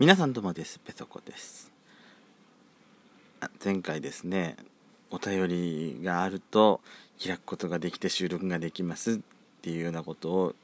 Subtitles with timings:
[0.00, 0.78] 皆さんどうもです。
[0.78, 1.70] ペソコです。
[3.62, 4.56] 前回ですね
[5.10, 6.80] お便りがあると
[7.22, 9.18] 開くことができて収録ができますっ
[9.60, 10.54] ていうようなことを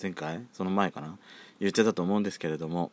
[0.00, 1.18] 前回その前かな
[1.58, 2.92] 言っちゃったと思うんですけれども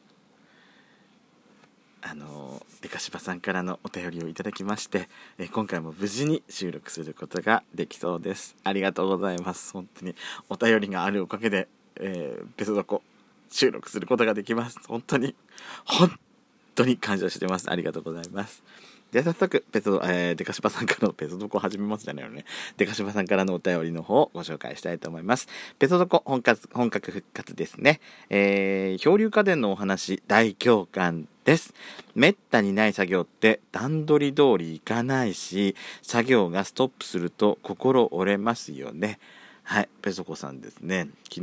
[2.02, 8.56] あのデカシバさんからのお便りをいただきましてえ今回も無事に収録することができそうです。
[8.64, 9.74] ありがとうございます。
[9.74, 10.16] 本当に
[10.50, 11.68] お便りがあるおかげで、
[11.98, 13.04] えー、ペソドコ
[13.52, 14.80] 収録することができます。
[14.88, 15.36] 本当に、
[15.86, 16.12] 本
[16.74, 17.70] 当に感謝してます。
[17.70, 18.64] ありがとうございます。
[19.12, 22.46] では早速、ペソ、えー、デカシバさんからのペソドコ始めますじゃないよね。
[22.78, 25.50] デカシバさんからのお便りの方をご紹介したいと思います。
[25.80, 28.00] ペソドコ本格、本格復活ですね。
[28.30, 31.74] えー、漂流家電のお話、大共感です。
[32.16, 39.20] めったにない作業って段取り通りいかないし、作業がストップすると心折れますよね。
[39.64, 41.08] はいペソコさんですね。
[41.30, 41.42] 昨日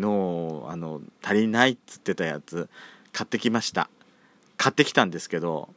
[0.68, 2.68] あの足りないっつってたやつ
[3.12, 3.88] 買ってきました。
[4.56, 5.68] 買ってきたんですけど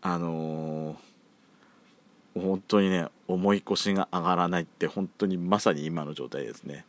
[0.00, 6.84] あのー、本当にね重い腰が上がらないって本当にまさに今の状態ですね。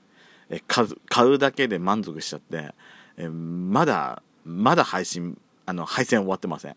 [0.49, 0.85] え買
[1.25, 2.73] うだけで満足しちゃって
[3.17, 6.75] えまだまだ配信あの配線終わってません。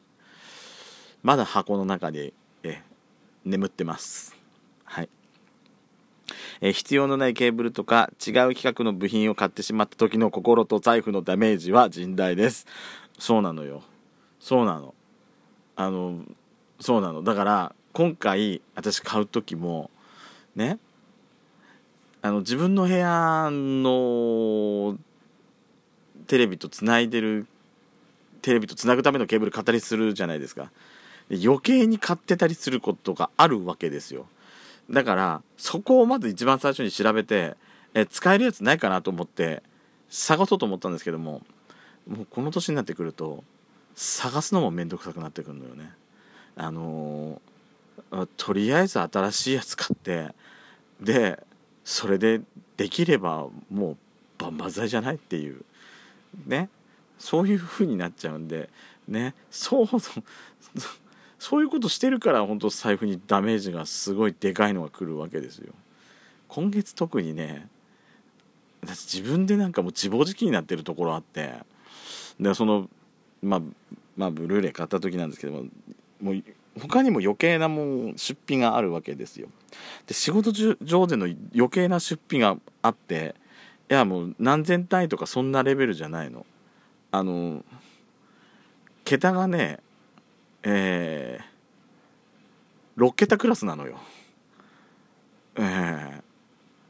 [1.22, 2.32] まだ箱の中で
[2.62, 2.82] え
[3.44, 4.34] 眠ってます。
[4.84, 5.08] はい。
[6.60, 12.66] えー、必要のないケーブルとか違う規格の部品を買ってしまった時の心と財布のダメージは甚大です。
[13.18, 13.82] そうなのよ。
[14.38, 14.94] そうなの。
[15.76, 16.24] あの
[16.80, 17.22] そうなの。
[17.22, 19.90] だから今回私買う時も
[20.54, 20.78] ね
[22.22, 24.98] あの自分の部屋の
[26.26, 27.46] テレビとつないでる
[28.42, 30.70] テレビとつなぐためのケーブル買ったりするじゃないですか。
[31.30, 34.26] 余計に買ってたりすることがあるわけですよ。
[34.90, 37.56] だからそこをまず一番最初に調べて
[37.94, 39.62] え使えるやつないかなと思って
[40.08, 41.42] 探そうと思ったんですけども
[42.08, 43.44] もうこの年になってくると
[43.94, 45.92] 探すのも面倒くさくなってくるのよね。
[46.56, 50.34] あのー、とりあえず新しいやつ買って
[51.00, 51.42] で
[51.84, 52.40] それで
[52.76, 53.96] できればもう
[54.38, 55.62] 万々歳じゃないっていう
[56.46, 56.68] ね
[57.18, 58.68] そういう風になっちゃうんで
[59.06, 59.86] ねそう
[61.40, 65.72] そういうことしてるから本当財布にダメージがすごいでかいのが来るわけですよ。
[66.48, 67.66] 今月特にね
[68.82, 71.54] 私自分でなんかもう自暴自棄になってるところあって
[72.38, 72.90] でその
[73.42, 73.60] まあ
[74.18, 75.64] まあブルーレイ買った時なんですけども
[76.20, 76.44] もう
[76.78, 79.48] 他にも余計なもん出費があるわけですよ。
[80.06, 83.34] で仕事上での余計な出費があって
[83.90, 86.44] いやもう何千単位とかそんなレベルじゃないの。
[87.12, 87.64] あの
[89.04, 89.80] 桁がね
[90.62, 93.98] えー、6桁クラスなのよ。
[95.56, 95.60] え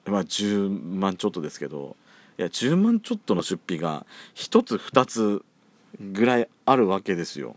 [0.04, 1.97] ー、まあ10万ちょっとですけど
[2.38, 5.44] いや10万ちょっとの出費が1つ2つ
[6.00, 7.56] ぐらいあるわけですよ。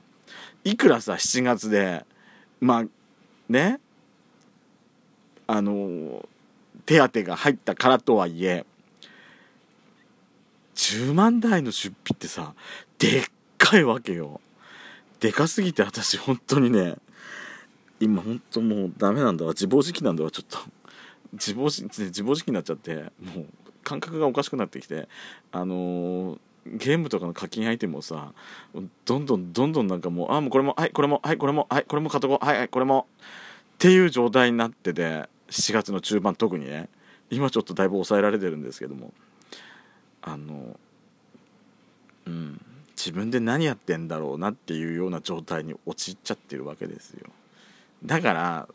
[0.63, 2.05] いくらさ7月で
[2.59, 2.85] まあ
[3.49, 3.79] ね
[5.47, 6.27] あの
[6.85, 8.65] 手当が入ったからとはいえ
[10.75, 12.53] 10万台の出費ってさ
[12.97, 13.23] でっ
[13.57, 14.41] かいわけよ。
[15.23, 16.95] でかすぎて私本当にね。
[18.01, 19.51] 今本当もうダメなんだわ。
[19.51, 20.57] 自暴自棄なんだわちょっと。
[21.31, 23.45] 自暴自自暴自棄になっちゃってもう
[23.85, 25.07] 感覚がおかしくなってきて。
[25.53, 28.33] あのー、ゲームとかの課金アイテムをさ
[29.05, 32.45] どんどんどんどんなんかもうあもうこれもはいこれもはいこれもはいこれも買っとこう。
[32.45, 33.07] はいはいこれも。
[33.75, 36.89] っていう状態になってて7月の中盤特にね。
[37.29, 39.13] 今ちょっとだいぶ抑えられてるんですけども。
[40.21, 40.77] あの
[42.27, 42.61] うん。
[43.03, 47.27] 自分で何やってんだろうなっていうような状態に陥っちゃってるわけですよ。
[48.05, 48.69] だから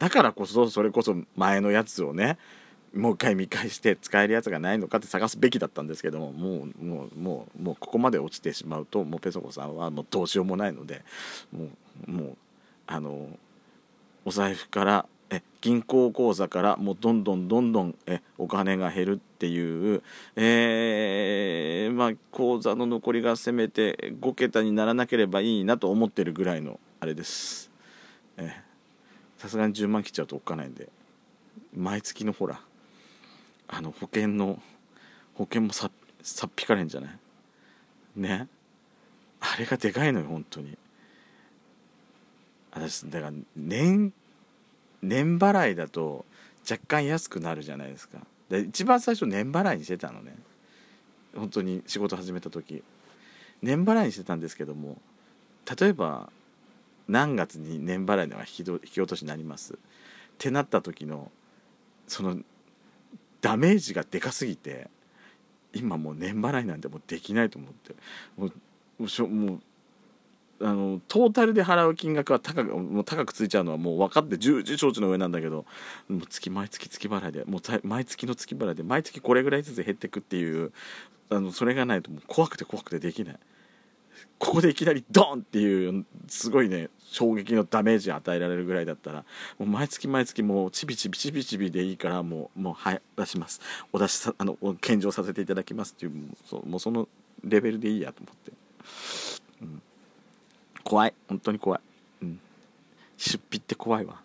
[0.00, 2.38] だからこそそれこそ前のやつをね
[2.92, 11.04] もう一回見返して使えるやつがないのかって探すべきだったんですけどももうもうもうもうここまで落ちてしまうともうペソコさんはもうどうしようもないので
[11.52, 11.68] も
[12.08, 12.36] うもう
[12.88, 13.28] あの
[14.24, 15.06] お財布から
[15.60, 20.02] 銀行口座からもうどんどんどんどんえお金が減るっていう、
[20.36, 27.70] えー、まあ、口座の残りがせめて5桁にならなければいいなと思ってるぐらいのあれです。
[29.36, 30.88] さすがに10万切っちゃうとおっかないんで
[31.76, 32.60] 毎月のほら
[33.68, 34.60] あの保険の
[35.34, 35.90] 保険もさ
[36.22, 37.10] さっぴかれんじゃない？
[38.16, 38.48] ね？
[39.40, 40.76] あれがでかいのよ本当に。
[42.72, 44.12] 私だから年
[45.02, 46.24] 年払いだと
[46.68, 48.18] 若干安くなるじゃないですか。
[48.48, 50.36] で一番最初年払いにしてたのね。
[51.36, 52.82] 本当に仕事始めた時。
[53.62, 54.98] 年払いにしてたんですけども
[55.78, 56.30] 例えば
[57.08, 59.74] 何月に年払いのが引き引き落としになります。
[59.74, 59.76] っ
[60.38, 61.30] てなった時の
[62.06, 62.38] その
[63.40, 64.88] ダメージがでかすぎて
[65.74, 67.94] 今もう年払いなんてもうできないと思って。
[68.36, 68.52] もう
[69.28, 69.60] もう
[70.60, 75.64] あのトータルで払う金額は高くもう高くついちゃうのはもう分かって重々承知の上なんだけど
[76.08, 80.72] もう月毎月月払いでもう毎月の月払いで毎月これぐらいずつ減ってくっていう
[81.30, 83.38] あのそれがないともう怖くて怖くてできない。
[84.38, 89.24] ここでいきなりドンっていうすごいね衝撃のダメージ与えられるぐらいだったら
[89.58, 93.60] もう毎月毎月もうちびちびちびちびでいいからもうもうはい出します。
[93.92, 97.08] お出しさあの献上させていただきますっていうもうそもうその
[97.44, 98.52] レベルでいいやと思って、
[100.88, 101.12] 怖い。
[101.28, 101.80] 本当に怖い、
[102.22, 102.40] うん、
[103.18, 104.22] 出費って怖いわ。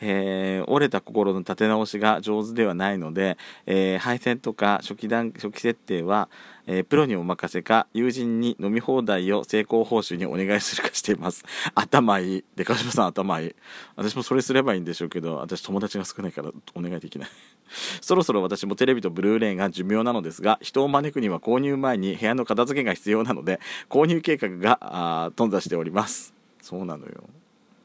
[0.00, 3.36] えー、折れた心の立て直しが上手ではないので、
[3.66, 6.28] えー、配線とか初期段初期設定は、
[6.66, 11.44] えー、プロにお任せか友人に飲み放題を成功報酬にお願いするかしています。
[11.74, 12.44] 頭いい。
[12.54, 13.54] でかしさん頭いい。
[13.96, 17.28] 私もそれすればいいんでしょうけど私友達が少ないからお願いできない。
[18.00, 26.34] そろそろ私もテレビとブルーレイが寿命なのですが人を招くには購入前に部屋の片付けが必要なので購入計画が頓挫しております。
[26.62, 27.24] そうなのよ。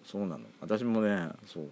[0.05, 0.45] そうなの。
[0.61, 1.67] 私もねそう。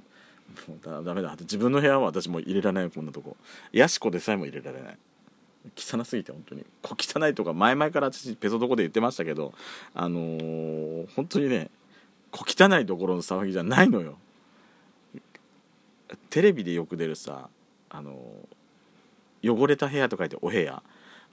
[0.68, 1.36] もうだダメだ。
[1.40, 3.38] 自分の部屋は私も入れられないこんなとこ。
[3.72, 4.98] ヤシコでさえも入れられない。
[5.76, 6.66] 汚すぎて本当に。
[6.82, 9.54] 小汚いとか前々から私ペソドコで言ってましたけど
[9.94, 11.70] あのー、本当にね
[12.32, 14.18] 小汚いところの騒ぎじゃないのよ。
[16.30, 17.50] テレビでよく出るさ
[17.90, 20.82] あのー、汚れた部屋と書いてお部屋。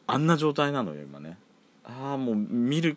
[0.06, 1.36] あんな状態なのよ今ね。
[1.84, 2.96] ああもう見る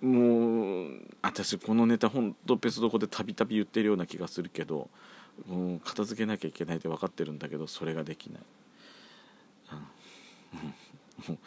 [0.00, 4.88] もう私このネタほんとペソドコでたびたび言ってるような気がするけど
[5.46, 8.42] もう片付けなきゃいけないって分かってるんだけどそれができない、
[9.72, 11.38] うん、も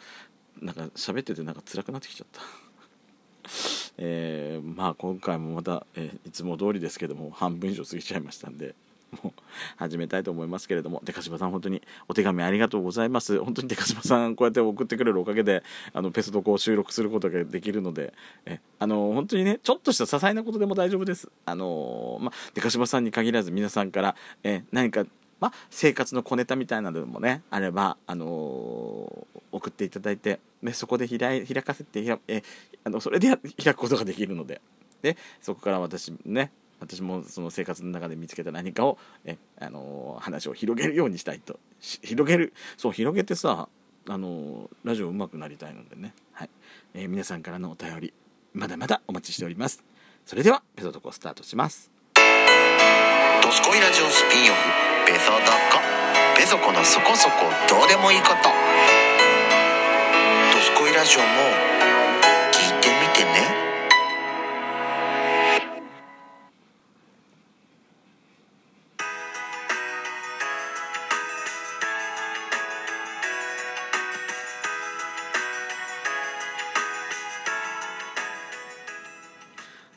[0.60, 2.40] うなんか喋っててなんか辛くなってきちゃった。
[3.98, 8.74] えー、まあ今回もまた、えー、いつも通りですけども半分以上過ぎちゃいましたんで。
[9.22, 9.40] もう
[9.76, 13.38] 始めたいと思いますけれども、でかしばさん、本当にお手紙ありがとうございます。
[13.42, 15.62] 本当にでかしばさん、こうやって送ってくれるおかげで、
[15.92, 18.14] あのペスドコを収録することができるので、
[18.46, 21.28] えあの本当にね、ちょっとした些細なことでも大丈夫です。
[21.44, 25.04] あのまでかしばさんに限らず皆さんから、え何か
[25.42, 32.44] まあ、生活の小ネタみたいなのもねあれば、あのー、送っていただいてでそこで開開かせてえ
[32.84, 34.60] あのそれで開くことができるので
[35.02, 41.58] でそこから私ね私もその生活の中で見つけた何かを、えあの話を広げるようにしたいと。
[41.80, 42.52] 広げる。
[42.76, 43.68] そう広げてさ、
[44.08, 46.50] あのラジオ上手くなりたいのでね、はい。
[46.94, 48.12] えー、皆さんからのお便り
[48.52, 49.82] まだまだお待ちしております。
[50.26, 51.90] それではペソドコスタートします。
[53.42, 54.60] ドスコイラジオスピンオフ
[55.06, 55.80] ペソドコ
[56.36, 57.34] ペソコのそこそこ
[57.68, 58.34] どうでもいいこと。
[60.52, 61.71] ドスコイラジオも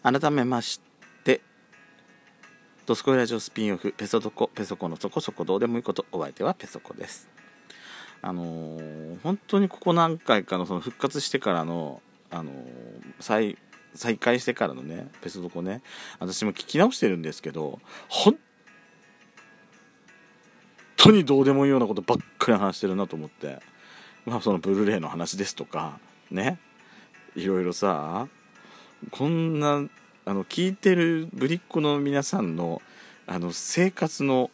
[0.06, 0.81] 改めまし
[1.24, 1.42] て
[2.86, 7.28] 「ドスコイラジオスピンオフペソドコペソコのそこそこどうでもいいこと」お相手はペソコです。
[8.22, 12.56] あのー、本当にここ何回かのその復活してからの、あのー、
[13.19, 13.57] 再
[13.96, 15.81] 再開してからのねペソドコね
[16.19, 18.38] 私も聞き直してるんですけど本
[20.98, 23.60] 当にどうでもいいようなことばっかり話してるなと思って。
[24.24, 26.00] まあそのブルーレイの話ですとか
[26.30, 26.60] ね。
[27.36, 28.28] いろいろさ
[29.12, 29.83] こんな
[30.25, 32.81] あの聞いてるぶりっ子の皆さんの
[33.28, 34.49] あの生活の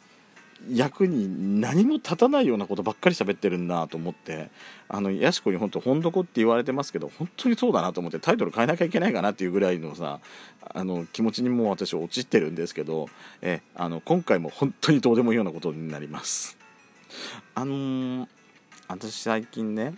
[0.69, 4.51] 役に何も立たないようなことばっかり喋ってるんだと思って
[4.89, 10.19] あのやしこに本当本どこって言われてますけど本当にそうだなと思ってタイトル変えなきゃいけないかなっていうぐらいのさ
[10.73, 13.07] あの気持ちにもう私陥ってるんですけど
[13.41, 16.57] えあの今回も本当にどうでもいいようなことになります。
[17.55, 18.27] あのー、
[18.87, 19.95] 私最近ね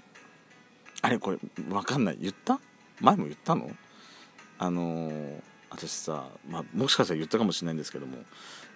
[1.02, 2.18] あれこれ分かんない。
[2.22, 2.60] 言った？
[3.02, 3.70] 前も言ったの？
[4.64, 5.12] あの、
[5.70, 8.18] 私さ、まあ、もしかしたら言ったかもしれないんですけども、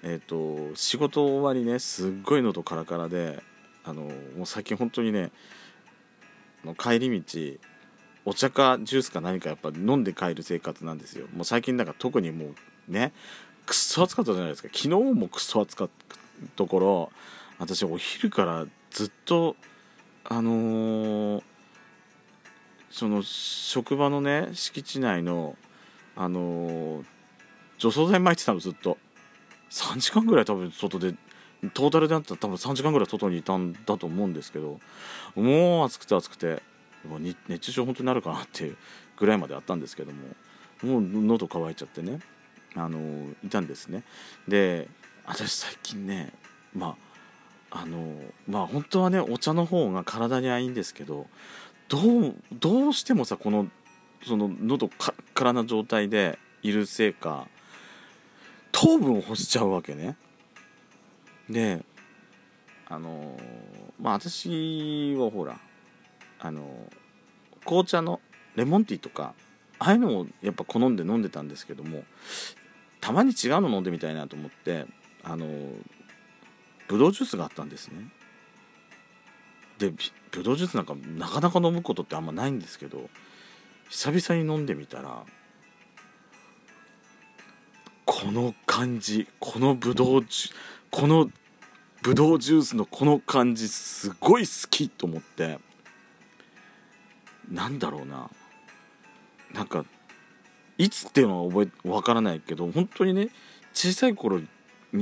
[0.04, 3.42] えーと、仕事終わりねすっごい喉カラカラで、
[3.86, 4.10] あの、も
[4.44, 5.32] う最近本当にね
[6.66, 7.60] の帰り道
[8.26, 11.28] お茶かジュースか何かやっぱ飲んで帰る生活なんですよ。
[11.34, 12.48] もう最近なんか特にも
[12.90, 13.14] うね
[13.66, 14.68] くっそ暑かったじゃないですか。
[14.68, 16.18] 昨日もくっそ暑かった
[16.58, 17.12] ところ
[17.60, 19.56] 私お昼からずっと
[20.26, 21.44] あのー、
[22.90, 25.56] その職場のね敷地内の
[26.18, 27.04] あの
[27.78, 28.98] 除草剤巻いてたのずっと。
[29.70, 31.14] 3時間ぐらい多分外で
[31.74, 34.80] トータルであったら多分3時間ぐらい外にいたんだと思うんですけど
[35.36, 36.62] もう暑くて暑くて
[37.48, 38.78] 熱中症本当になるかなっていう
[39.18, 40.20] ぐらいまであったんですけども
[40.84, 42.20] もう喉乾いちゃってね
[42.76, 44.04] あのいたんですね。
[44.48, 44.88] で
[45.26, 46.32] 私最近ね
[46.76, 46.96] ま
[47.72, 51.26] ああのまあ本当はねお茶の方が体にはいいんですけど
[51.90, 53.68] どうどうしてもさこの
[54.26, 57.48] その喉カラカラな状態でいるせいか
[58.72, 60.16] 糖分を欲しちゃうわけね。
[61.50, 61.84] で
[62.90, 63.40] あの
[64.02, 65.60] まあ私はほら
[66.40, 66.90] あの
[67.66, 68.22] 紅茶の
[68.56, 69.34] レモンティーとか
[69.80, 72.04] ああいうのをやっぱ好んで飲んでたんですけども
[73.02, 74.86] たまに違うの飲んでみたいなと思って
[75.24, 75.48] あの
[76.88, 78.10] ブドウジュースがあったんですね。
[79.78, 79.94] で
[80.32, 83.10] ブドウジュースなんかなかなか飲むことってあんまないんですけど
[83.90, 85.24] 久々に飲んでみたら
[88.06, 90.52] この感じこのブドウジュ
[90.92, 91.30] この
[92.02, 95.60] ブドウジュースのこの感じすごい好きと思って
[97.52, 98.30] なんだろうな。
[99.54, 99.86] なんか
[100.78, 103.30] いつっていうのは覚えわからないけど本当にね
[103.74, 104.48] 小さい頃に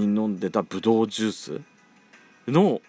[0.04, 1.62] 飲んでたブドウジュース
[2.48, 2.82] の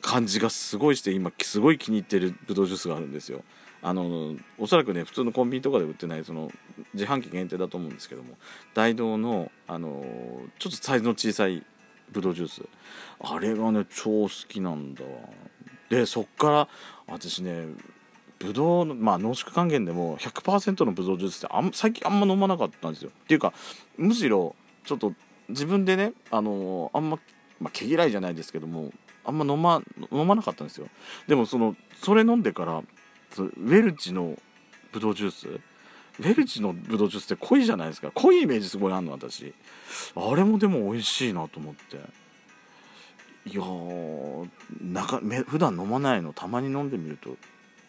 [0.00, 3.42] 感じがすごいして今すごい気に入ってるブドウジュースがあるんですよ。
[3.86, 6.50] あのおそらくね普通のコンビニとかで売ってないその
[6.94, 8.30] 自販機限定だと思うんですけども
[8.72, 10.02] 大道のあの
[10.58, 11.62] ちょっとサイズの小さい
[12.10, 12.62] ブドウジュース。
[13.20, 15.04] あれがね超好きなんだ。
[15.04, 15.10] わ
[15.90, 16.68] でそっから
[17.06, 17.66] 私ね
[18.38, 23.10] ブドウのまあ濃縮還元でも100%のブドウジュースってあん最近あんま飲まなかったんですよ。
[23.10, 23.52] っていうか
[23.98, 25.12] むしろちょっと
[25.50, 27.18] 自分でねあのあんま、
[27.60, 28.92] まあ、毛嫌いじゃないですけども
[29.24, 30.88] あんま飲ま飲まなかったんですよ。
[31.28, 32.82] でもそのそれ飲んでから
[33.42, 34.38] ウェルチの
[34.92, 35.48] ブドウジュース？
[35.48, 38.10] ウェルチのブドウジュースって濃いじゃないですか。
[38.14, 39.52] 濃いイメージすごいあるの私。
[40.14, 41.96] あれもでも美味しいなと思って。
[43.46, 44.48] いやー
[44.80, 47.36] なかめ普段飲まないのたまに飲んでみると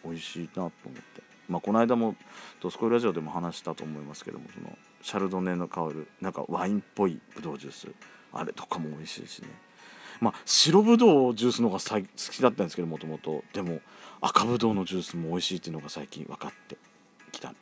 [0.04, 1.22] 美味しいなと思って。
[1.48, 2.16] まあこの間も
[2.60, 7.88] 「ドスコイラジオ」でも話したと思いますけどもそのシャルドネの香るなんかワインっぽいブドウジュース。
[8.32, 9.48] あれとかも美味しいしね。
[10.20, 13.42] まあ白ぶどうジュースの方が好きだったんですけどもともと。
[13.52, 13.80] でも
[14.20, 16.76] 赤ぶどうのジュースも美味しいっていうのが最近分かって
[17.32, 17.54] きた。